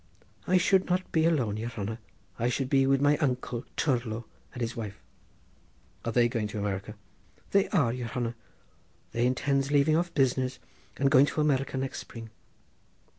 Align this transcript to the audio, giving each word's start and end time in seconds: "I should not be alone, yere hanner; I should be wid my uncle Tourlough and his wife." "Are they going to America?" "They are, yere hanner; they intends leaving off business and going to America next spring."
"I 0.47 0.57
should 0.57 0.89
not 0.89 1.11
be 1.11 1.25
alone, 1.25 1.57
yere 1.57 1.67
hanner; 1.69 1.99
I 2.39 2.49
should 2.49 2.71
be 2.71 2.87
wid 2.87 3.03
my 3.03 3.17
uncle 3.17 3.65
Tourlough 3.77 4.25
and 4.51 4.59
his 4.59 4.75
wife." 4.75 4.99
"Are 6.03 6.11
they 6.11 6.27
going 6.27 6.47
to 6.47 6.57
America?" 6.57 6.95
"They 7.51 7.69
are, 7.69 7.93
yere 7.93 8.07
hanner; 8.07 8.33
they 9.11 9.27
intends 9.27 9.69
leaving 9.69 9.95
off 9.95 10.11
business 10.15 10.57
and 10.97 11.11
going 11.11 11.27
to 11.27 11.41
America 11.41 11.77
next 11.77 11.99
spring." 11.99 12.31